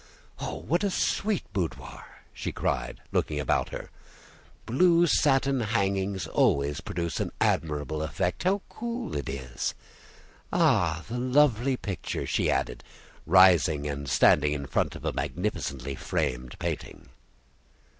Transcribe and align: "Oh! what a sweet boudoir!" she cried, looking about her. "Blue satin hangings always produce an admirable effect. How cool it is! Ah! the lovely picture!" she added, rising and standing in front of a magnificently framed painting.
"Oh! 0.39 0.55
what 0.55 0.83
a 0.83 0.89
sweet 0.89 1.43
boudoir!" 1.53 2.23
she 2.33 2.51
cried, 2.51 3.01
looking 3.11 3.39
about 3.39 3.69
her. 3.69 3.91
"Blue 4.65 5.05
satin 5.05 5.59
hangings 5.59 6.25
always 6.25 6.81
produce 6.81 7.19
an 7.19 7.31
admirable 7.39 8.01
effect. 8.01 8.41
How 8.41 8.63
cool 8.67 9.15
it 9.15 9.29
is! 9.29 9.75
Ah! 10.51 11.03
the 11.07 11.19
lovely 11.19 11.77
picture!" 11.77 12.25
she 12.25 12.49
added, 12.49 12.83
rising 13.27 13.85
and 13.87 14.09
standing 14.09 14.53
in 14.53 14.65
front 14.65 14.95
of 14.95 15.05
a 15.05 15.13
magnificently 15.13 15.93
framed 15.93 16.57
painting. 16.57 17.09